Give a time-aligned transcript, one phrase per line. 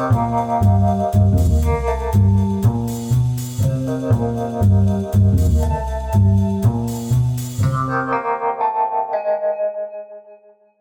[0.00, 1.27] oh you.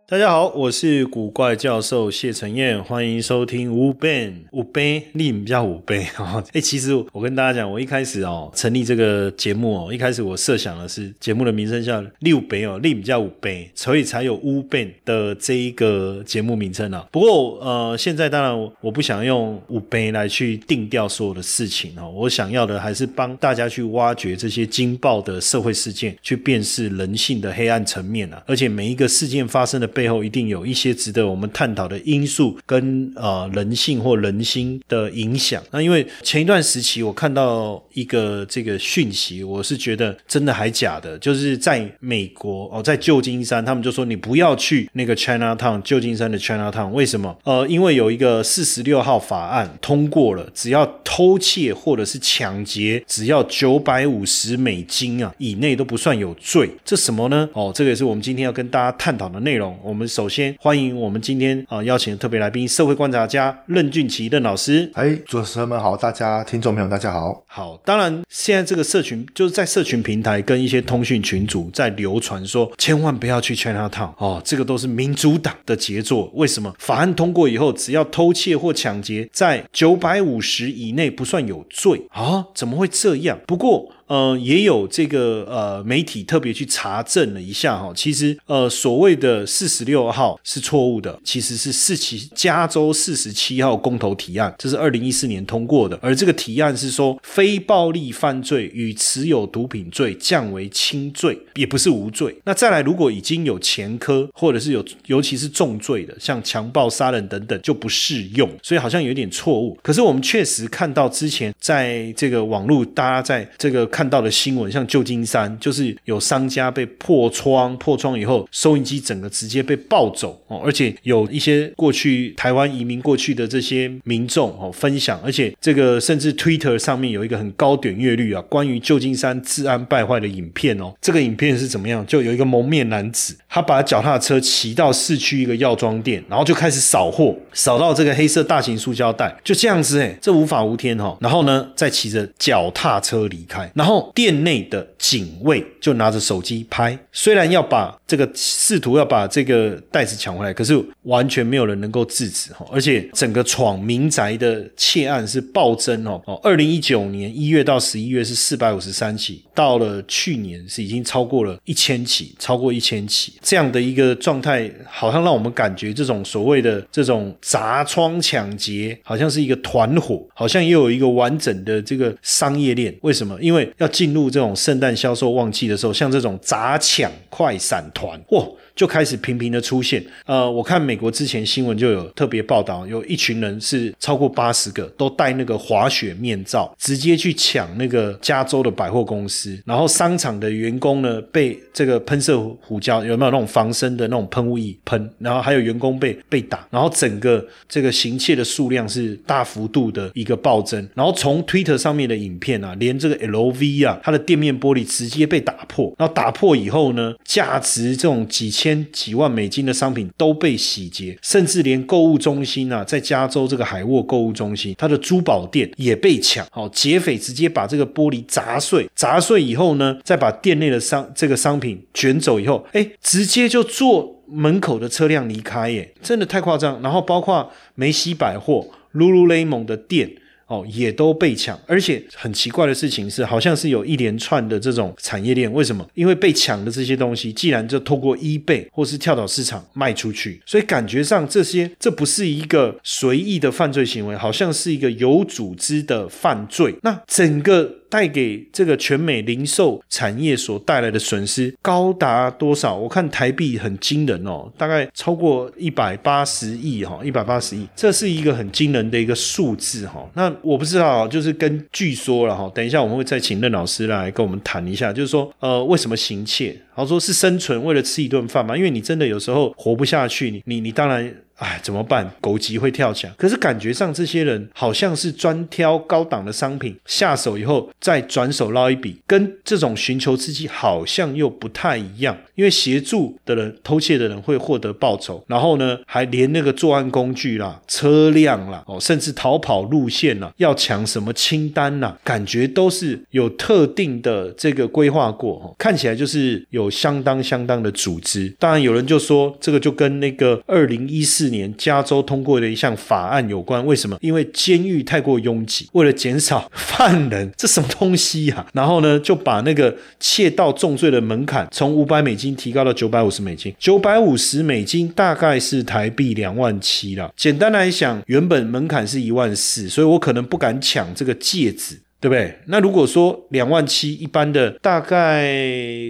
[0.10, 6.42] 大家好，我是古怪教授谢承彦，欢迎收听五杯五杯，你不叫五杯啊？
[6.56, 17.06] 哎，其实我跟大家讲，我一开始哦成立这个节目哦，一开始我设想的是节目的名称叫六杯哦，你不叫五杯，所以才有五杯的这一个节目名称啊。
[17.12, 29.92] 不过呃，现在当然我不想用五杯来去定调所有的事情哦，我想要的还是帮大家去挖掘这些惊爆的社会事件，去辨识人性的黑暗层面啊，而且每一个事件发生的。
[29.98, 35.64] 背后一定有一些值得我们探讨的因素跟呃人性或人心的影响。
[35.72, 47.36] 那因为前一段时期我看到一个这个讯息，我是觉得真的还假的，就是在美国哦，在旧金山，他们就说你不要去那个 China Town，旧金山的 China Town，为什么？
[47.44, 56.70] 呃，因为有一个四十六号法案通过了，只要偷窃或者是抢劫，只要九百五十美金啊以内都不算有罪。
[56.86, 57.50] 这什么呢？
[57.54, 59.76] 哦，这个也是我们今天要跟大家探讨的内容。
[59.88, 64.92] 我们首先欢迎我们今天啊邀请的特别来宾，社会观察家任俊奇任老师。
[64.96, 67.42] 哎，主持人们好，大家听众朋友大家好。
[67.48, 76.30] 好，当然现在这个社群就是在社群平台跟一些通讯群组在流传说，千万不要去 China Town 哦，这个都是民主党的杰作。
[76.34, 76.76] 为什么？
[76.80, 82.48] 法案通过以后，只要偷窃或抢劫在九百五十以内不算有罪啊？
[82.54, 83.40] 怎么会这样？
[83.48, 83.94] 不过。
[84.08, 102.34] 呃，也有这个呃媒体特别去查证了一下哈，其实呃所谓的四十六号是错误的，其实是四七加州四十七号公投提案，这是二零一四年通过的，而这个提案是说非暴力犯罪与持有毒品罪降为轻罪，也不是无罪。
[102.46, 109.78] 那再来，如果已经有前科或者是有尤其是重罪的，像强暴、杀人等等就不适用，所以好像有点错误。
[109.84, 113.86] 可是我们确实看到之前在这个网络，大家在这个。
[113.98, 132.06] 看到的新闻，像旧金山，就是有商家被破窗，破窗以后，收音机整个直接被抱走哦，而且有一些过去台湾移民过去的这些民众哦分享，而且这个甚至 Twitter 上面有一个很高点阅率啊，关于旧金山治安败坏的影片哦，这个影片是怎么样？
[132.06, 143.87] 就有一个蒙面男子，他把脚踏车骑到市区一个药妆店，然后就开始扫货，扫到这个黑色大型塑胶袋，就这样子哎，这无法无天哈，然后呢，再骑着脚踏车离开，然后。
[143.88, 152.66] 然后店内的警卫就拿着手机拍，虽然要把这个试图要把这个袋子抢回来，可是完全没有人能够制止哈。
[152.70, 172.94] 而且整个闯民宅的窃案是暴增哦哦，二零一九年一月到十一月是四百五十三起，到了去年是已经超过了一千起，超过一千起这样的一个状态，好像让我们感觉这种所谓的这种砸窗抢劫，好像是一个团伙，好像又有一个完整的这个商业链。
[173.04, 173.38] 为什么？
[173.40, 178.46] 因为要进入这种圣诞销售旺季的时候，像这种砸抢快闪团，哇！
[178.78, 180.02] 就开始频频的出现。
[180.28, 189.60] 呃，我看美国之前新闻就有特别报道，有一群人是超过八十个，都戴那个滑雪面罩，直接去抢那个加州的百货公司。
[189.66, 195.10] 然后商场的员工呢，被这个喷射胡椒有没有那种防身的那种喷雾液喷？
[195.18, 200.88] 然后还有员工被被打，然后整个这个行窃的数量是大幅度的一个暴增。
[200.94, 205.92] 然后从 Twitter 上面的影片啊，连这个 LV 啊，它的店面玻璃直接被打破。
[205.98, 208.67] 然后打破以后呢，价值这种几千。
[208.68, 216.46] 千几万美金的商品都被洗劫，甚至连购物中心啊，在加州这个海沃购物中心，它的珠宝店也被抢。
[216.52, 226.82] 好，劫匪直接把这个玻璃砸碎，砸碎以后呢，再把店内的商这个商品卷走以后，哎，直接就坐门口的车辆离开，耶，真的太夸张。
[226.82, 230.12] 然后包括梅西百货、露露雷蒙的店。
[230.48, 235.52] 哦，也都被抢，而且很奇怪的事情是，好像是有一连串的这种产业链。
[235.52, 235.88] 为什么？
[235.94, 246.76] 因为被抢的这些东西，既然就透过 eBay 或是跳蚤市场卖出去，所以感觉上这些这不是一个随意的犯罪行为，好像是一个有组织的犯罪。
[246.82, 247.76] 那整个。
[247.90, 252.76] 带给这个全美零售产业所带来的损失高达多少？
[252.76, 260.10] 我看台币很惊人哦，大概超过一百八十亿哈，一百八十亿，这是一个很惊人的一个数字哈。
[260.14, 266.48] 那我不知道，就是跟据说了哈，等一下我们会再请任老师来跟我们谈一下，就是说呃，为什么行窃？
[266.76, 271.14] 然后说是生存，为了吃一顿饭嘛，因为你真的有时候活不下去，你你你当然。
[271.38, 272.10] 哎，怎么办？
[272.20, 273.12] 狗急会跳墙。
[273.18, 282.18] 可是感觉上这些人好像是专挑高档的商品下手以后再转手捞一笔，跟这种寻求刺激好像又不太一样。
[282.36, 298.32] 因为协助的人、偷窃的人会获得报酬，然后呢，还连那个作案工具啦、车辆啦，哦，甚至逃跑路线啦，要抢什么清单啦，感觉都是有特定的这个规划过，看起来就是有相当相当的组织。
[298.38, 303.66] 当然，有人就说这个就跟那个二零一四年加州通过的一项法案有关。
[303.66, 303.98] 为什么？
[304.02, 308.46] 因为监狱太过拥挤，为了减少犯人，这什么东西呀？
[308.54, 312.28] 然后呢，就把那个窃盗重罪的门槛从五百美金。
[312.38, 317.12] 提高到九百五十美金，九百五十美金大概是台币两万七了。
[317.18, 322.38] 简单来讲，原本门槛是一万四，所以我可能不敢抢这个戒指，对不对？
[322.46, 325.26] 那如果说两万七，一般的大概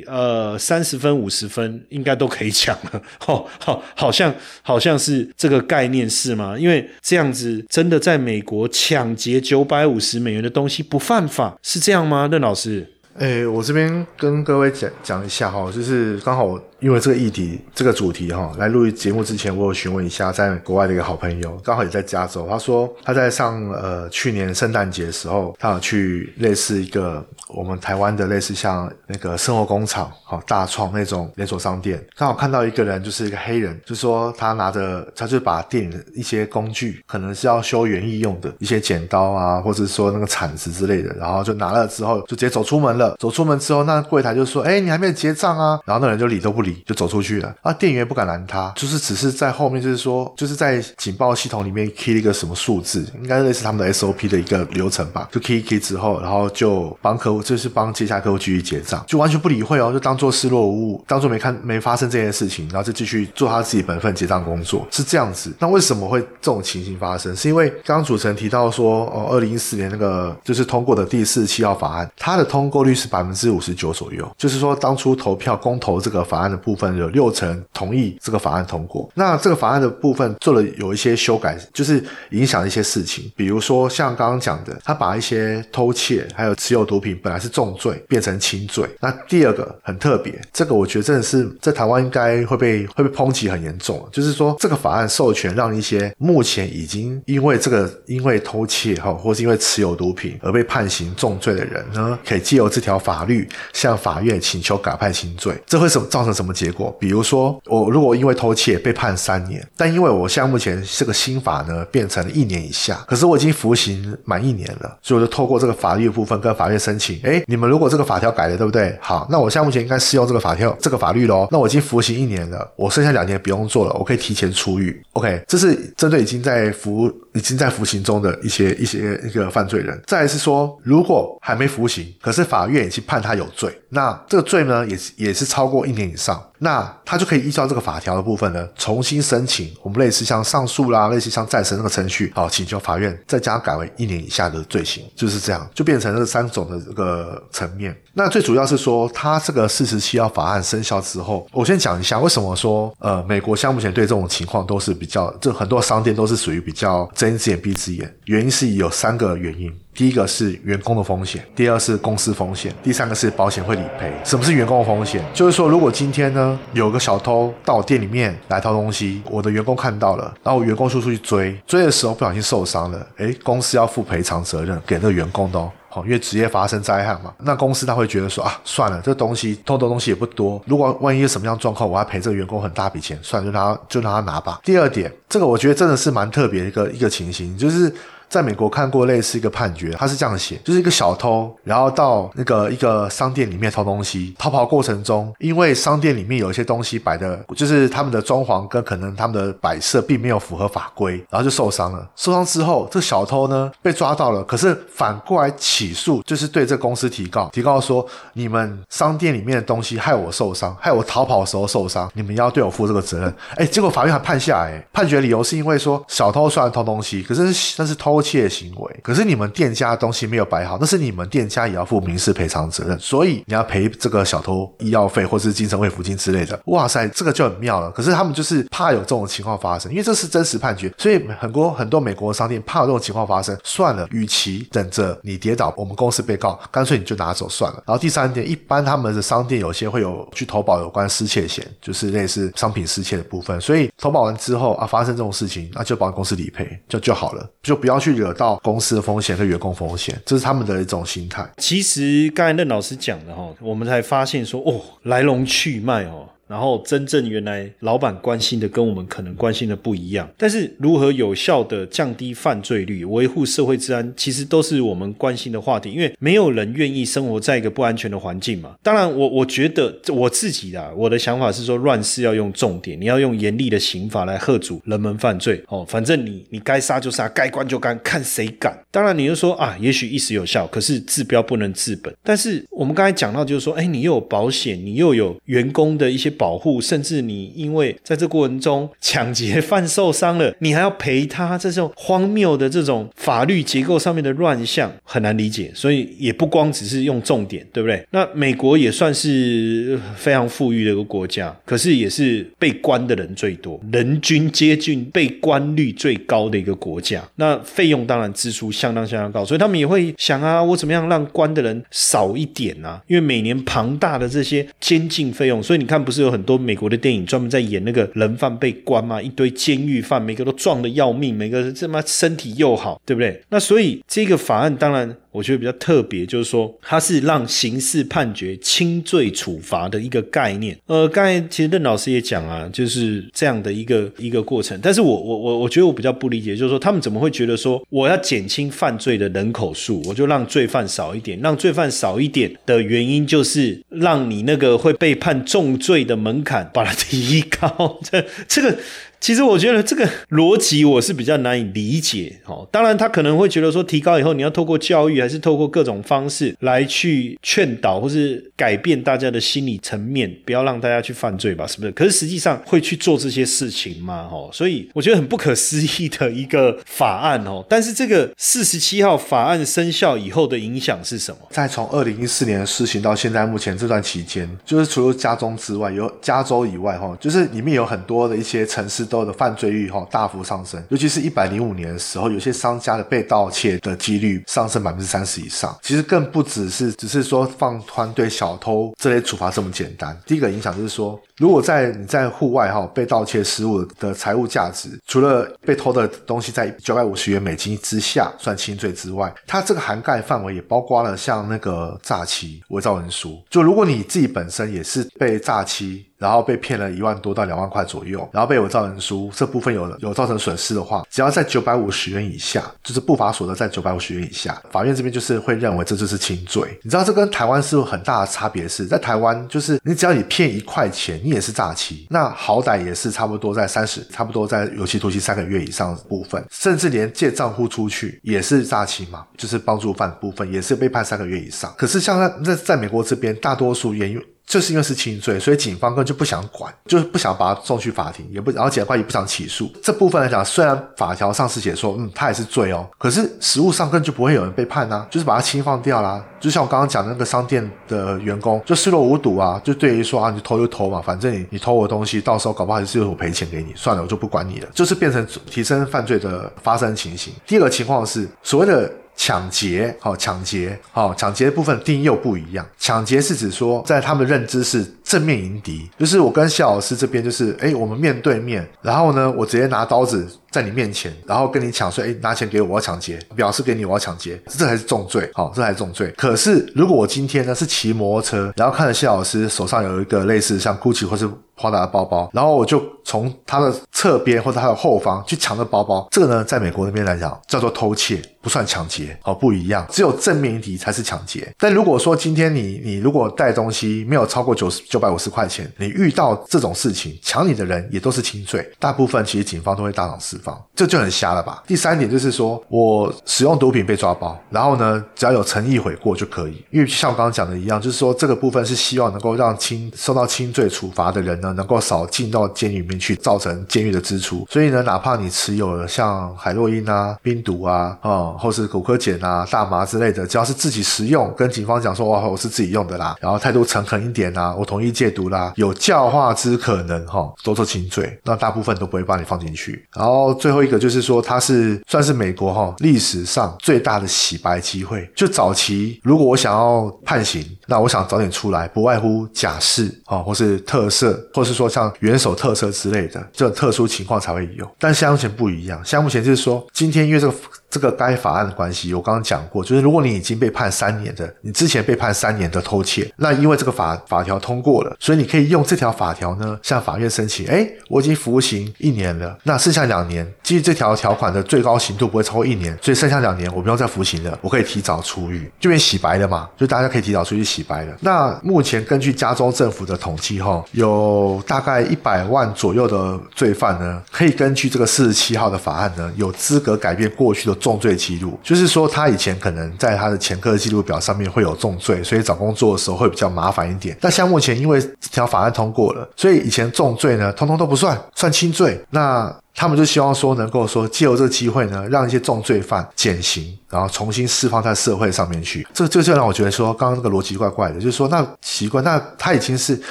[0.05, 3.01] 呃三十分、五十分应该都可以抢了。
[3.27, 6.57] 哦，好，好像好像是这个概念是吗？
[6.57, 12.29] 因为这样子真的在美国抢劫九百五十美元的东西不犯法，是这样吗？
[12.31, 12.87] 任老师？
[13.17, 16.57] 哎，我这边跟各位讲讲一下哈，就是刚好。
[16.79, 22.47] 因为这个议题、这个主题哈，来录节目之前，我有询问一下在国外的一个好朋友，刚好也在加州。
[22.49, 43.15] 他说他在上呃去年圣诞节的时候，他有去类似一个我们台湾的类似像那个生活工厂、好大创那种连锁商店，刚好看到一个人，就是一个黑人，就说他拿着，他就把店里的一些工具，可能是要修园艺用的一些剪刀啊，或者说那个铲子之类的，然后就拿了之后就直接走出门了。
[43.17, 46.66] 走出门之后，那柜台就说：“哎，你还没有结账啊？”然后那人就理都不理。
[46.85, 47.73] 就走出去了啊！
[47.73, 55.27] 店员不敢拦他，就是只是在后面，就是说，就是在警报系统里面 key 了一个什么数字，应该类似他们的 SOP 的一个流程吧。
[55.31, 65.53] 就 key key 之后，然后就帮客户，就是帮接下客户继续结账，就完全不理会哦，就当做视若无物，当做没看没发生这件事情，然后就继续做他自己本分结账工作，是这样子。
[65.59, 67.35] 那为什么会这种情形发生？
[67.35, 76.56] 是因为刚刚主持人提到说，哦，二零一四年那个就是通过的第四十七号法案，它的通过率是百分之五十九左右，就是说当初投票公投这个法案的。
[76.57, 88.87] 部分有六成同意这个法案通过，那这个法案的部分做了有一些修改，就是影响一些事情，比如说像刚刚讲的，他把一些偷窃还有持有毒品本来是重罪变成轻罪。
[88.99, 106.46] 那第二个很特别，这个我觉得真的是在台湾应该会被会被抨击很严重，就是说这个法案授权让一些目前已经因为这个因为偷窃哈，或是因为持有毒品而被判刑重罪的人呢，可以借由这条法律向法院请求改判轻罪，这会什么造成什么？
[106.47, 118.97] 什么结果，比如说我如果因为偷窃被判三年，但因为我现在目前这个新法呢变成了一年以下，可是我已经服刑满一年了，所以我就透过这个法律部分跟法院申请，哎，你们如果这个法条改了，对不对？
[119.01, 121.49] 好，那我现在目前应该适用这个法条这个法律喽。
[121.51, 125.03] 那我已经服刑一年了，我剩下两年不用做了，我可以提前出狱。
[125.11, 130.01] OK，这是针对已经在服已经在服刑中的一些一些一个犯罪人。
[130.07, 136.43] 再是说，如果还没服刑，可是法院已经判他有罪，那这个罪呢也是也是超过一年以上。
[136.59, 147.95] 那他就可以依照这个法条的部分呢，重新申请我们类似像上诉啦，类似像再审那个程序，好，请求法院再加改为一年以下的罪行，就是这样，就变成这三种的这个层面。
[148.17, 159.71] 那最主要是说，他这个四十七号法案生效之后，我先讲一下为什么说，呃，美国像目前对这种情况都是比较，这很多商店都是属于比较睁一只眼闭一只眼，原因是有三个原因。
[159.93, 164.11] 第一个是员工的风险，第二是公司风险，第三个是保险会理赔。
[164.23, 165.23] 什么是员工的风险？
[165.31, 175.71] 就是说，如果今天呢有个小偷到我店里面来偷东西，我的员工看到了，然后我员工出出去追，追的时候不小心受伤了，诶，公司要负赔偿责任给那个员工的哦。
[175.89, 184.59] 好，因为职业发生灾害嘛，那公司他会觉得说啊，算了，这东西偷的东西也不多，如果万一有什么样状况，我还赔这个员工很大笔钱，算了，就让他就让他拿吧。
[184.63, 187.93] 第二点，这个我觉得真的是蛮特别的一个一个情形，就是。
[188.29, 202.05] 在美国看过类似一个判决，他是这样写，就是一个小偷，然后到那个一个商店里面偷东西，逃跑过程中，因为商店里面有一些东西摆的，就是他们的装潢跟可能他们的摆设并没有符合法规，然后就受伤了。
[202.17, 213.33] 受伤之后，这小偷呢被抓到了，可是反过来起诉，就是对这公司提告，提告说你们商店里面的东西害我受伤，害我逃跑的时候受伤，你们要对我负这个责任。
[213.55, 218.16] 哎，结果法院还判下来，判决理由是因为说小偷虽然偷东西，可是但是偷。
[218.17, 226.59] 偷窃行为，可是你们店家的东西没有摆好，那是你们店家也要负民事赔偿责任，所以你要赔这个小偷医药费或者是精神慰抚金之类的。
[226.65, 227.91] 哇塞，这个就很妙了。
[227.91, 237.83] 可是他们就是怕有这种情况发生，因为这是真实判决，所以很多很多美国商店怕有这种情况发生，算了，与其等着你跌倒，我们公司被告，干脆你就拿走算了。
[237.85, 251.45] 然后第三点，一般他们的商店有些会有去投保有关失窃险，就是类似商品失窃的部分，所以投保完之后啊，发生这种事情，那就保险公司理赔就就好了，就不要去去惹到公司的风险和员工风险，这是他们的一种心态。
[251.57, 256.25] 其实刚才任老师讲的哈，我们才发现说哦，来龙去脉哦。
[256.47, 265.91] 然后真正原来老板关心的跟我们可能关心的不一样，但是如何有效的降低犯罪率、维护社会治安，其实都是我们关心的话题。
[265.91, 268.75] 因为没有人愿意生活在一个不安全的环境嘛。
[268.81, 275.61] 当然，我我觉得我自己的我的想法是说，乱世要用重点，你要用严厉的刑法来吓阻人们犯罪。
[275.67, 278.77] 哦，反正你你该杀就杀，该关就关，看谁敢。
[278.89, 282.13] 当然，你就说啊，也许一时有效，可是治标不能治本。
[282.23, 286.33] 但是我们刚才讲到，就是说，哎，你又有保险，你又有员工的一些。
[286.37, 295.71] 保护，甚至你因为在这过程中抢劫犯受伤了，你还要赔他，这种荒谬的这种法律结构上面的乱象很难理解。
[295.73, 298.05] 所以也不光只是用重点，对不对？
[298.11, 307.27] 那美国也算是非常富裕的一个国家，可是也是被关的人最多，人均接近被关率最高的一个国家。
[307.35, 313.01] 那费用当然支出相当相当高，所以他们也会想啊，我怎么样让关的人少一点啊？
[313.07, 316.26] 因为每年庞大的这些监禁费用，所以你看不是。
[316.27, 323.41] 有很多美国的电影专门在演那个人犯被关嘛，一堆监狱犯，每个都壮的要命，每个这么身体又好，对不对？
[323.49, 325.15] 那所以这个法案当然。
[325.37, 330.75] 我觉得比较特别，就是说它是让刑事判决轻罪处罚的一个概念。
[330.87, 334.79] 呃，刚才其实任老师也讲啊，就是这样的一个一个过程。
[334.81, 347.99] 但是我我我我觉得我比较不理解，就是说他们怎么会觉得说我要减轻犯罪的人口数，我就让罪犯少一点，让罪犯少一点的原因就是让你那个会被判重罪的门槛把它提高。
[348.03, 348.75] 这这个。
[349.19, 352.67] 其实我觉得这个逻辑我是比较难以理解哦。
[352.71, 361.65] 当然，他可能会觉得说，提高以后你要透过教育，还是透过各种方式来去劝导，或是改变大家的心理层面，不要让大家去犯罪吧？
[361.65, 361.91] 是不是？
[361.93, 364.29] 可是实际上会去做这些事情吗？
[364.31, 367.65] 哦，所以我觉得很不可思议的一个法案哦。
[367.67, 371.39] 但是这个四十七号法案生效以后的影响是什么？
[371.49, 379.06] 在从二零一四年施行到现在，目前这段期间，就是除了加州之外，有加州以外哈，就是里面有很多的一些城市。
[379.07, 385.75] 都的犯罪率哈大幅上升，尤其是一百零五年的时候，有些商家的被盗窃的几率上升百分之三十以上。
[385.81, 390.15] 其实更不只是只是说放宽对小偷这类处罚这么简单。
[390.25, 403.41] 第一个影响就是说，如果在你在户外哈被盗窃失物的财物价值，除了被偷的东西在九百五十元美金之下算轻罪之外，它这个涵盖范围也包括了像那个诈欺、伪造文书。
[403.49, 406.06] 就如果你自己本身也是被诈欺。
[406.17, 416.77] 然后被骗了一万多到两万块左右，然后被我造人书这部分有有造成损失的话，只要在九百五十元以下，就是不法所得在九百五十元以下，法院这边就是会认为这就是轻罪。
[416.83, 431.73] 你知道这跟台湾是有很大的差别，是在台湾就是你只要你骗一块钱，你也是诈欺，那好歹也是差不多在三十，差不多在有期徒刑三个月以上的部分，甚至连借账户出去也是诈欺嘛，就是帮助犯部分也是被判三个月以上。
[431.77, 434.19] 可是像在在在美国这边，大多数原因。
[434.47, 439.69] 就是因为是轻罪，所以警方根本就不想管，就是不想把他送去法庭，也不然后检察官也不想起诉。
[439.83, 446.23] 这部分来讲，虽然法条上是写说，嗯，他也是罪哦，可是实物上根本就不会有人被判呐，就是把他轻放掉啦。
[446.39, 457.33] 就像我刚刚讲那个商店的员工，就视若无睹啊，就对于说啊，你偷就偷嘛，反正你你偷我东西，到时候搞不好还是我赔钱给你，算了，我就不管你了，就是变成提升犯罪的发生情形。
[457.45, 458.89] 第二个情况是所谓的。
[459.17, 462.65] 抢劫，好抢劫，好抢劫的部分定义又不一样。
[462.77, 476.13] 抢劫是指说，在他们认知是正面迎敌，就是我跟谢老师这边就是，哎，我们面对面，然后呢，我直接拿刀子在你面前，然后跟你抢，说，哎，拿钱给我，我要抢劫，表示给你我要抢劫，这才是重罪，好，这才是重罪。
[476.17, 481.29] 可是如果我今天呢是骑摩托车，然后看着谢老师手上有一个类似像 GUCCI 或是。
[481.59, 491.51] 华达的包包，然后我就从他的侧边或者他的后方去抢这包包，这个呢，在美国那边来讲叫做偷窃，不算抢劫，哦，不一样，只有正面一敌才是抢劫。
[491.57, 494.96] 但如果说今天你你如果带东西没有超过九十九。
[494.97, 501.61] 九百五十块钱，你遇到这种事情，抢你的人也都是轻罪，大部分其实警方都会当场释放，这就很瞎了吧？
[501.67, 514.47] 第三点就是说我使用毒品被抓包，然后呢，只要有诚意悔过就可以，因为像我刚刚讲的一样，就是说这个部分是希望能够让轻受到轻罪处罚的人呢，能够少进到监狱里面去，造成监狱的支出。
[514.49, 529.87] 所以呢，哪怕你持有了像海洛因啊、冰毒啊、啊，或是骨科碱啊、大麻之类的，只要是自己食用，跟警方讲说哇，我是自己用的啦，然后态度诚恳一点啊，我同意戒毒啦，有教化之可能哈，都是轻罪，那大部分都不会把你放进去。
[529.95, 535.09] 然后最后一个就是说，它是算是美国哈历史上最大的洗白机会。
[535.15, 544.69] 就早期如果我想要判刑，那我想早点出来，不外乎假释啊，或是特赦，或是说像元首特赦之类的，这种特殊情况才会有。
[544.79, 547.33] 但现在目前不一样，现在目前就是说，今天因为这个。
[547.77, 567.95] 这个该法案的关系，我刚刚讲过，就是如果你已经被判三年的，你之前被判三年的偷窃，那因为这个法法条通过了，所以你可以用这条法条呢向法院申请，哎，我已经服刑一年了，那剩下两年，基于这条条款的最高刑度不会超过一年，所以剩下两年我不用再服刑了，我可以提早出狱，就变洗白了嘛，就大家可以提早出去洗白了。
[567.99, 577.55] 那目前根据加州政府的统计，哈，有大概一百万左右的罪犯呢，可以根据这个四十七号的法案呢，有资格改变过去的。
[577.67, 583.97] 重罪记录，就是说他以前可能在他的前科记录表上面会有重罪，所以找工作的时候会比较麻烦一点。
[583.99, 588.81] 那像目前因为这条法案通过了，所以以前重罪呢，通通都不算，算轻罪。
[588.89, 595.67] 那他们就希望说，能够说借由这个机会呢，让一些重罪犯减刑，然后重新释放在社会上面去。
[595.73, 599.81] 这这就让我觉得说，刚刚那个逻辑怪怪的，就是说那奇怪，那他已经是因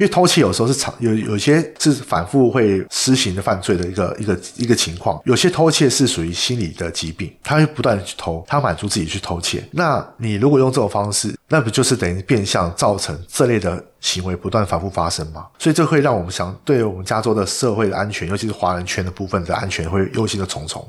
[0.00, 9.66] 为偷窃有时候是长有有些是反复会施行的犯罪的一个一个一个情况，有些偷窃是属于心理的疾病，他会不断的去偷，他满足自己去偷窃。
[9.70, 13.82] 那你如果用这种方式，那不就是等于变相造成这类的？
[14.00, 20.88] 行为不断反复发生嘛，所以这会让我们想，对我们加州的社会的安全，尤其是华人圈的部分的安全，会忧心的重重。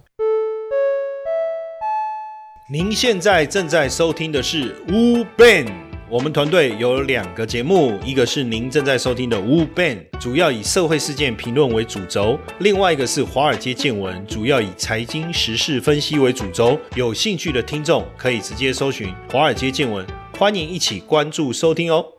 [2.72, 5.68] 您现在正在收听的是 Wu Ben，
[6.08, 16.80] 我们团队有两个节目，一个是您正在收听的 Wu Ben，主要以社会事件评论为主轴；另外一个是华尔街见闻，主要以财经时事分析为主轴。
[16.94, 20.06] 有兴趣的听众可以直接搜寻华尔街见闻，
[20.38, 22.19] 欢迎一起关注收听哦。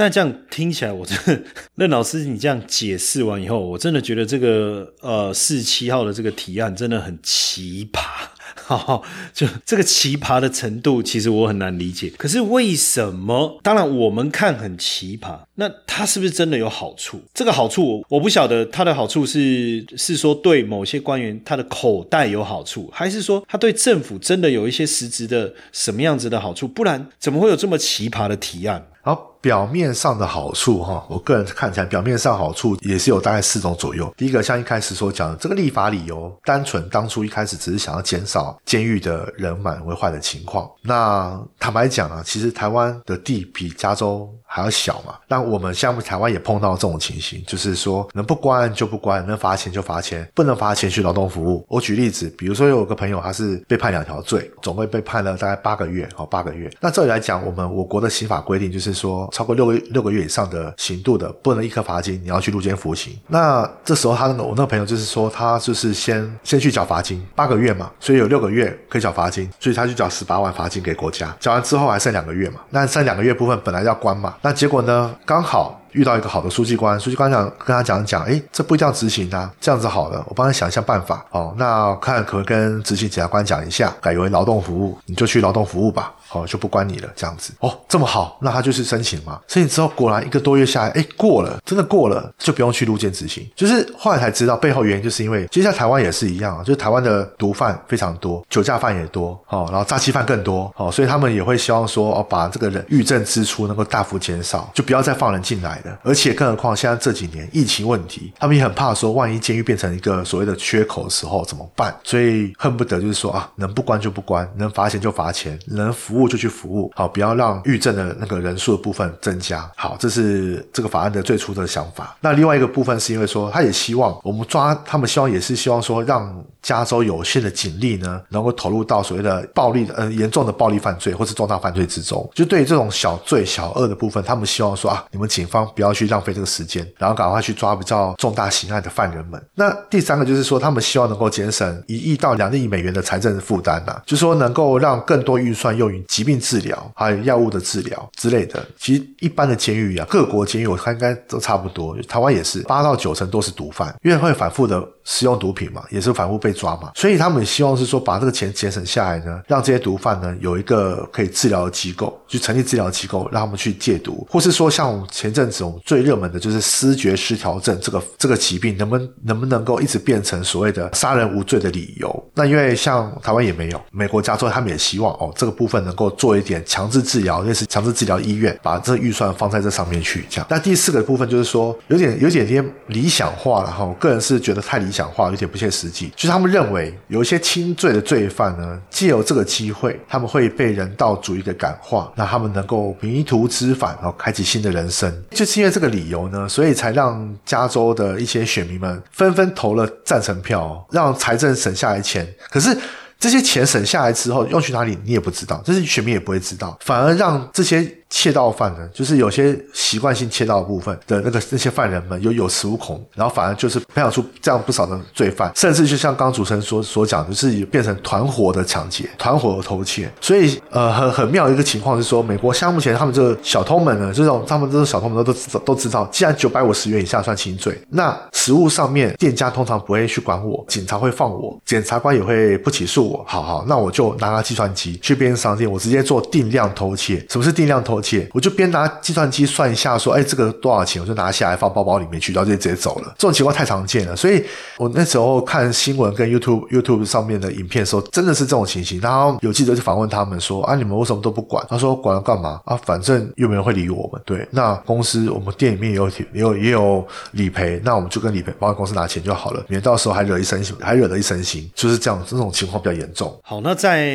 [0.00, 1.42] 但这样听起来，我真的
[1.76, 8.00] 任老师，你这样解释完以后，我真的觉得这个呃四七号的这个提案真的很奇葩。
[8.64, 9.02] 哈，
[9.34, 12.10] 就这个奇葩的程度，其实我很难理解。
[12.16, 13.60] 可是为什么？
[13.62, 17.20] 当然我们看很奇葩，那它是不是真的有好处？
[17.34, 26.66] 这个好处我不晓得，它的好处是是说对某些官员他的口袋有好处，还是说他对政府真的有一些实质的什么样子的好处？
[26.66, 28.86] 不然怎么会有这么奇葩的提案？
[29.02, 29.30] 然后。
[29.40, 34.12] 表面上的好处，哈，我个人看起来，表面上好处也是有大概四种左右。
[34.14, 40.70] 第一个，像一开始所讲的，这个立法理由，单纯当初一开始只是想要减少监狱的人满为患的情况。
[40.82, 45.14] 那坦白讲啊，其实台湾的地比加州还要小嘛。
[45.26, 51.64] 那我们项目台湾也碰到这种情形，就是说能不关就不关，能罚钱就罚钱，不能罚钱去劳动服务。
[51.66, 56.70] 我举例子，比如说有个朋友他是被判两条罪，总共被判了大概八个月，哦，八个月。
[56.78, 59.28] 那这里来讲，我们我国的刑法规定就是是说。
[59.32, 63.16] 超过六个六个月以上的刑度的，不能一颗罚金，你要去入监服刑。
[63.28, 71.34] 那这时候他那个我那个朋友就是说，他就是先先去缴罚金，八个月嘛，所以有六个月可以缴罚金，所以他去缴十八万罚金给国家。
[71.40, 75.79] 缴完之后还剩两个月嘛，那剩两个月部分本来要关嘛，那结果呢，刚好。
[75.92, 81.54] 遇到一个好的书记官，书记官讲跟他讲讲，哎，这不一定要执行啊，这样子好了，我帮他想一下办法哦。
[81.56, 89.40] 那看可不可以跟执行检察官讲一下，改为劳动服务，你就去劳动服务吧，好就不关你了，这样子哦，这么好，那他就是申请嘛。
[89.48, 93.48] 申请之后果然一个多月下来，哎，过了，真的过了，就不用去入监执行。
[93.56, 105.79] 就是后来才知道背后原因，就是因为接下来台湾也是一样，就是台湾的毒贩非常多，酒驾犯也多，哦，然后诈欺犯更多，哦，所以他们也会希望说，哦，把这个人狱政支出能够大幅减少，就不要再放人进来。
[106.02, 111.94] 而且，更何况现在这几年疫情问题，他们也很怕说，万一监狱变成一个所谓的缺口的时候怎么办？
[112.04, 119.70] 所以恨不得就是说啊，能不关就不关，能罚钱就罚钱，能服务就去服务，好，不要让狱政的那个人数的部分增加。
[119.76, 122.16] 好，这是这个法案的最初的想法。
[122.20, 132.28] 那另外一个部分是因为说，他也希望我们抓他们，希望也是希望说，让加州有限的警力呢，能够投入到所谓的暴力的呃严重的暴力犯罪或是重大犯罪之中。
[132.34, 139.42] 就对于这种小罪小恶的部分，他们希望说啊，你们警方不要去浪费这个时间，然后赶快去抓比较重大刑案的犯人们。
[139.54, 148.64] 那第三个就是说，他们希望能够节省一亿到两亿美元的财政负担呐，就说能够让更多预算用于疾病治疗，还有药物的治疗之类的。
[148.78, 172.30] 其实一般的监狱啊，各国监狱我看应该都差不多，台湾也是八到九成都是毒贩，因为会反复的使用毒品嘛，也是反复被抓嘛，所以他们希望是说把这个钱节省下来呢，让这些毒贩呢有一个可以治疗的机构，去成立治疗机构，让他们去戒毒，或是说像前阵子我们最热门的就是思觉失调症这个这个疾病，能不能不能够一直变成所谓的杀人无罪的理由？
[172.34, 180.24] 那因为像台湾也没有，美国加州他们也希望哦这个部分能够做一点强制治疗，类似强制治疗医院，把这预算放在这上面去。
[180.28, 186.10] 这样，那第四个部分就是说有点有点点理想化了哈，我个人是觉得太理想化，有点不切实际。
[186.16, 195.10] 就是他们认为有一些轻罪的罪犯呢，借由这个机会，他们会被人道主义的感化，那他们能够迷途知返，然后开启新的人生。
[195.30, 202.26] 就是因为这个理由呢，所以才让加州的一些选民们纷纷投了赞成票，让财政省下来钱。
[202.50, 202.76] 可是。
[203.22, 207.99] 这些钱省下来之后用去哪里，你也不知道，这是选民也不会知道，反而让这些。
[208.10, 220.10] 窃盗犯呢，就是有些习惯性窃盗部分的那个那些犯人们有有恃无恐，然后反而就是培养出这样不少的罪犯，甚至就像刚主持人所所讲，就是变成团伙的抢劫、团伙的偷窃。
[220.20, 233.24] 所以呃，很很妙的一个情况是说，美国像目前他们这个小偷们呢，这种他们这种小偷们都都知道都知道，既然九百五十元以下算轻罪，那实物上面店家通常不会去管我，警察会放我，检察官也会不起诉我。
[233.28, 237.24] 好好，那我就拿个计算机去便利商店，我直接做定量偷窃。
[237.30, 237.99] 什么是定量偷？
[238.32, 241.00] 我就边拿计算机算一下，说，哎，这个多少钱？
[241.02, 243.14] 我就拿下来放包包里面去，然后就直接走了。
[243.18, 244.42] 这种情况太常见了，所以
[244.78, 249.00] 我那时候看新闻跟 YouTube YouTube 上面的影片的时候，真的是这种情形。
[249.00, 251.64] 然后有记者就访问他们说，啊，你们为什么都不管？
[251.68, 252.60] 他说，管了干嘛？
[252.64, 254.20] 啊，反正又没人会理我们。
[254.24, 262.20] 对，那公司我们店里面也有也有也有理赔，那我们就跟理赔保险公司拿钱就好了，免到时候还惹一身，还惹得一身腥，就是这样。
[262.26, 263.34] 这种情况比较严重。
[263.42, 264.14] 好，那在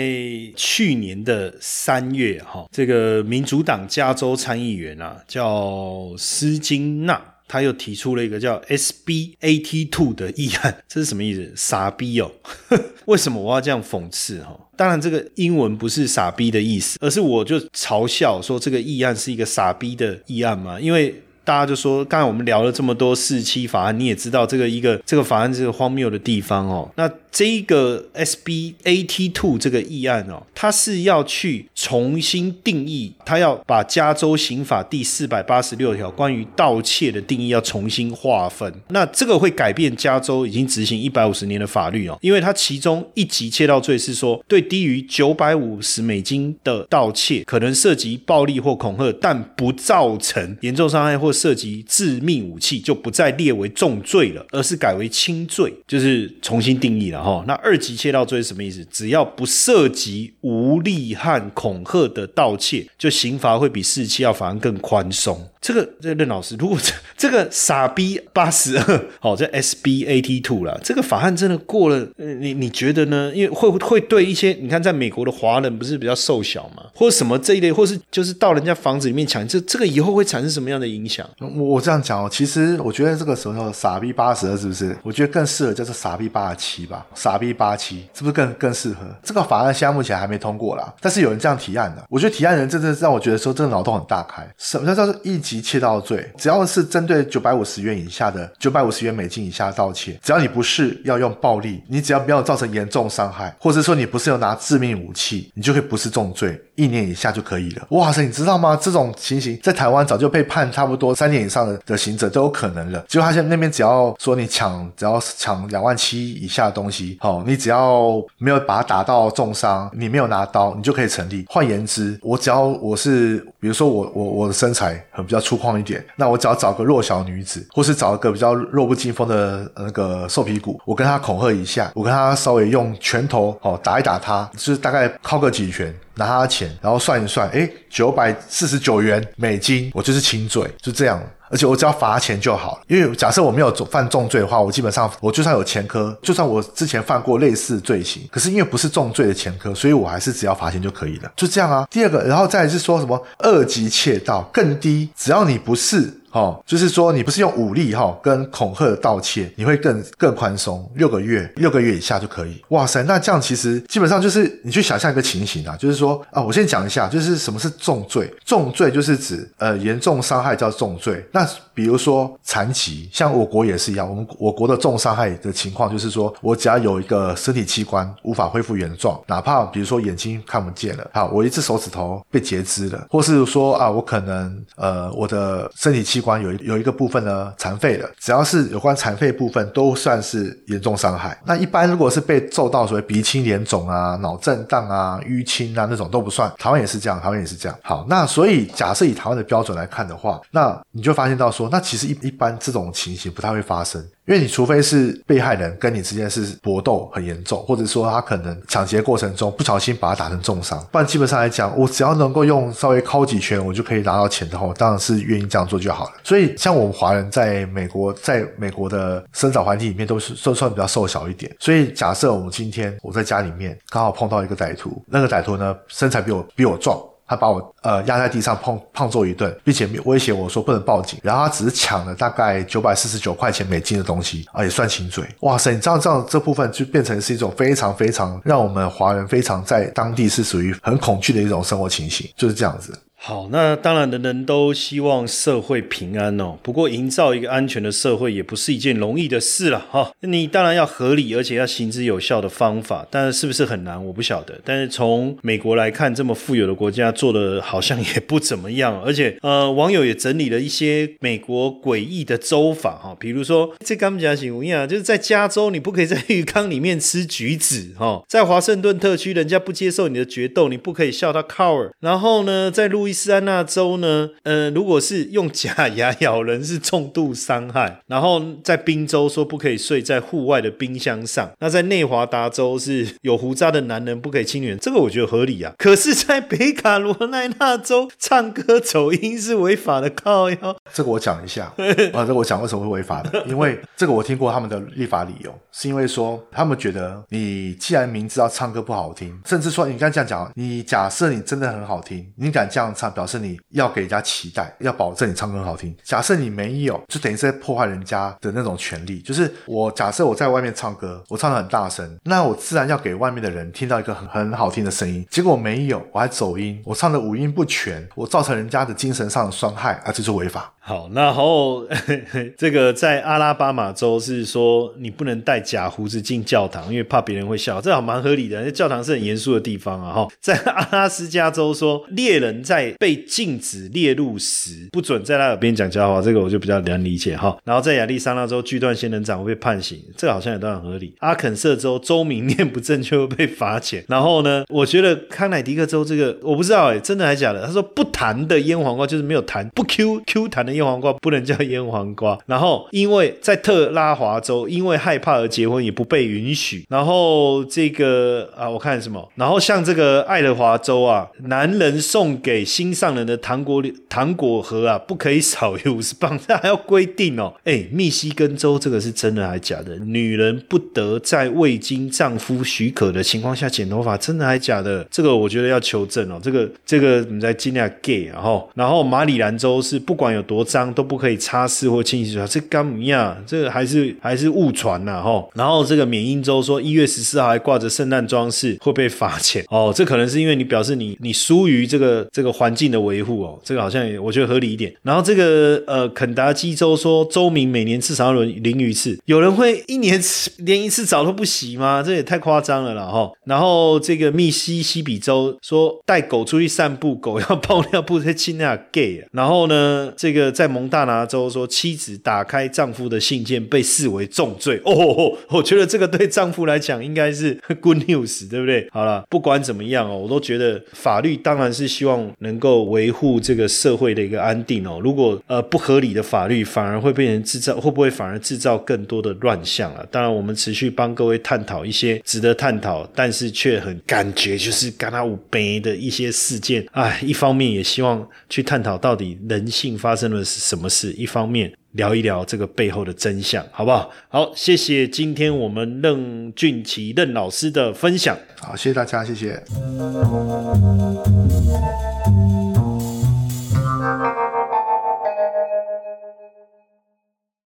[0.56, 11.52] 去年的三月，哈，这个民主党加州参议员啊，叫斯金纳，他又提出了一个叫 SBAT Two 的议案，这是什么意思？
[11.56, 12.32] 傻逼哦！
[13.06, 14.42] 为什么我要这样讽刺？
[14.44, 21.22] 哈，当然这个英文不是傻逼的意思，而是我就嘲笑说这个议案是一个傻逼的议案嘛，因为。
[21.46, 26.92] 大家就说，刚才我们聊了这么多四期法案，你也知道这个一个这个法案这个荒谬的地方哦。
[26.96, 38.74] 那这一个 SBAT Two 这个议案哦，它是要去重新定义，他要把加州刑法第四百八十六条关于盗窃的定义要重新划分。
[38.90, 51.36] 那这个会改变加州已经执行一百五十年的法律哦，因为它其中一级窃盗罪是说，对低于九百五十美金的盗窃，可能涉及暴力或恐吓，但不造成严重伤害或。
[51.36, 57.44] 涉及致命武器就不再列为重罪了，而是改为轻罪，就是重新定义了哈。
[57.46, 58.86] 那二级窃盗罪是什么意思？
[58.86, 65.50] 只要不涉及无力和恐恐吓的盗窃，就刑罚会比四七要反而更宽松。
[65.66, 73.32] 这个这个任老师，如果这 这个傻逼八十二，好，这 SBAT two 了，这个法案真的过了，你你觉得呢？
[73.34, 81.28] 因为会会对一些你看，在美国的华人不是比较瘦小嘛，或者什么这一类，或是就是到人家房子里面抢，这这个以后会产生什么样的影响？
[81.40, 84.96] 我我这样讲哦，其实我觉得这个时候傻逼八十二是不是？
[85.02, 89.00] 我觉得更适合叫做傻逼八十七吧，傻逼八七是不是更更适合？
[89.24, 94.48] 这个法案现在目前还没通过啦，但是有人这样提案的，我觉得提案人真的让我觉得说，这个脑洞很大开。
[94.60, 95.55] 什么叫做一级？
[95.62, 107.86] 窃盗罪，只要是针对九百五十元以下的九百五十元美金以下盗窃，只要你不是要用暴力，你只要没有造成严重伤害，或者说你不是要拿致命武器，你就可以不是重罪，一年以下就可以了。
[107.92, 108.78] 哇塞，你知道吗？
[108.82, 113.06] 这种情形在台湾早就被判差不多三年以上的的刑者都有可能了。
[113.08, 121.46] 结果他现在那边只要说你抢，只要抢两万七以下的东西，好，你只要没有把他打到重伤，你没有拿刀，你就可以成立。
[121.48, 125.40] 换言之，我只要我是，比如说我我我的身材很比较。
[125.46, 135.94] 粗犷一点，那我只要找个弱小女子，或是找一个比较弱不禁风的那个瘦皮骨，我跟她恐吓一下，我跟她稍微用拳头哦打一打她，就是大概敲个几拳。
[136.16, 141.22] 拿他的钱，然后算一算，哎，九百四十九元美金，我就是轻罪，就这样。
[141.48, 151.88] 而且我只要罚钱就好了，因为假设我没有犯重罪的话，我基本上我就算有前科，就算我之前犯过类似罪行，可是因为不是重罪的前科，所以我还是只要罚钱就可以了，就这样啊。
[151.92, 156.12] 第二个，然后再是说什么二级窃盗更低，只要你不是。
[156.36, 162.62] 哦，就是说你不是用武力哈跟恐吓的盗窃，你会更更宽松，六个月，六个月以下就可以。
[162.70, 168.30] 哇塞，那这样其实基本上就是你去想象一个情形啊，就是说啊，我先讲一下，就是什么是重罪？
[168.46, 171.26] 重罪就是指呃严重伤害叫重罪。
[171.32, 191.38] 那比如说残疾，像我国也是一样，我们我国的重伤害的情况就是说我只要有一个身体器官无法恢复原状，哪怕比如说眼睛看不见了，好，我一只手指头被截肢了，或是说啊，我可能呃我的身体器官有有一个部分呢残废了，只要是有关残废部分都算是严重伤害。
[191.46, 197.78] 那一般如果是被揍到所谓鼻青脸肿啊、脑震荡啊、淤青啊那种都不算，台湾也是这样，台湾也是这样。
[197.84, 204.06] 好，那所以假设以台湾的标准来看的话，那你就发现到说，那其实一一般这种情形不太会发生。
[204.28, 216.14] 因为你除非是被害人跟你之间是搏斗很严重，或者说他可能抢劫过程中不小心把他打成重伤，不然基本上来讲，我只要能够用稍微敲几拳，我就可以拿到钱的话，当然是愿意这样做就好了。
[216.24, 227.00] 所以像我们华人在美国，在美国的生长环境里面都是算算比较瘦小一点，所以假设我们今天我在家里面刚好碰到一个歹徒，那个歹徒呢身材比我比我壮。
[227.28, 231.20] 他把我呃压在地上胖胖揍一顿，并且威胁我说不能报警。
[231.24, 235.24] 然后他只是抢了大概九百四十九块钱美金的东西，啊也算亲嘴。
[235.42, 242.94] 哇塞，你知道这样这部分就变成是一种非常非常让我们华人非常在当地是属于很恐惧的一种生活情形，就是这样子。
[243.28, 246.60] 好，那当然人人都希望社会平安哦。
[246.62, 250.12] 不过营造一个安全的社会也不是一件容易的事了哈。
[250.20, 254.62] 你当然要合理，而且要行之有效的方法，但是是不是很难，我不晓得。
[254.64, 259.02] 但是从美国来看，这么富有的国家做的好像也不怎么样。
[259.02, 271.90] 而且呃，网友也整理了一些美国诡异的州法哈，比如说这刚讲行一样，就是在加州你不可以在浴缸里面吃橘子哈，在华盛顿特区人家不接受你的决斗，你不可以笑他 cower。
[272.02, 278.02] 然后呢，在路易斯安那州呢，呃，如果是用假牙咬人是重度伤害。
[278.08, 281.50] 然后在宾州说不可以睡在户外的冰箱上。
[281.60, 285.74] 那在内华达州是有胡渣的男人不可以亲女人，这个我觉得合理啊。
[285.80, 290.76] 可是，在北卡罗来纳州唱歌走音是违法的，靠哟。
[290.94, 291.66] 这个我讲一下
[292.14, 303.36] 啊，这个我讲为什么会违法的， 因为这个我听过他们的立法理由，是因为说他们觉得你既然明知道唱歌不好听，甚至说你刚这样讲，你假设你真的很好听，你敢这样唱，表示。
[303.46, 305.94] 你要给人家期待，要保证你唱歌好听。
[306.04, 309.20] 假设你没有，就等于是在破坏人家的那种权利。
[309.20, 315.26] 就是我假设我在外面唱歌，我唱的很大声，那我自然要给外面的人听到一个很很好听的声音。
[315.30, 320.74] 结果没有，我还走音，我唱的五音不全，我造成人家的精神上的伤害，啊，这是违法。
[320.88, 321.84] 好，然后
[322.56, 328.72] 这个在阿拉巴马州是说你不能带假胡子进教堂，因为怕别人会笑，这好蛮合理的。
[328.72, 330.14] 教堂是很严肃的地方啊。
[330.14, 337.58] 哈，在阿拉斯加州说猎人在被禁止猎鹿时，不准在他耳边讲假话，这个我就比较难理解哈。
[337.64, 341.16] 然后在亚利桑那州锯断仙人掌会被判刑，这个好像也都很合理。
[341.22, 344.06] 阿肯色州州名念不正确会被罚钱。
[344.08, 347.66] 然后呢，我觉得康乃狄克州这个我不知道哎，真的还是假的？
[347.66, 350.75] 他说不弹的腌黄瓜就是没有弹，不 Q Q 弹的。
[350.76, 356.86] 腌黄瓜不能叫腌黄瓜，然后因为在特拉华州，因为害怕而结婚也不被允许。
[356.90, 359.32] 然后这个啊，我看什么？
[359.36, 367.54] 然后像这个爱德华州啊，男人送给心上人的糖果糖果盒啊，不可以少于五十磅，这还要规定哦。
[367.64, 369.96] 哎，密西根州这个是真的还是假的？
[370.00, 375.06] 女人不得在未经丈夫许可的情况下剪头发，真的还是假的？
[375.10, 376.40] 这个我觉得要求证哦。
[376.44, 380.65] 这个这个你在尽量 gay，然后然后马里兰州是不管有多。
[380.66, 383.38] 脏都不可以擦拭或清洗出来，这干么样？
[383.46, 385.48] 这个还是还是误传呐哈。
[385.54, 394.92] 然后这个缅因州说一月十四号还挂着圣诞装饰会被罚钱哦，这可能是因为你表示你你疏于这个这个环境的维护哦，这个好像也我觉得合理一点。
[395.04, 400.20] 然后这个呃肯达基州说州民每年至少要淋淋一次，有人会一年
[400.58, 402.02] 连一次澡都不洗吗？
[402.04, 403.32] 这也太夸张了啦哈。
[403.46, 409.24] 然后这个密西西比州说带狗出去散步，狗要 泡尿布才亲那 gay。
[409.32, 410.55] 然后呢这个。
[410.56, 414.82] 在蒙大拿州说，妻子打开丈夫的信件被视为重罪。
[414.86, 418.88] 哦，我觉得这个对丈夫来讲应该是 good news，对不对？
[418.92, 425.02] 好了，不管怎么样哦，我都觉得法律当然是希望能够维护这个社会的一个安定哦。
[425.04, 430.06] 如果呃不合理的法律，反而会被人制造，会不会反而制造更多的乱象啊？
[430.10, 436.88] 当然，我们持续帮各位探讨一些值得探讨，但是却很感觉就是干他无悲的一些事件。
[436.94, 440.45] 哎，一方面也希望去探讨到底人性发生了。
[440.46, 441.12] 是什么事？
[441.14, 444.12] 一方面聊一聊这个背后的真相，好不好？
[444.30, 448.38] 好，谢谢今天我们任俊奇任老师的分享。
[448.62, 449.62] 好，谢谢大家，谢谢。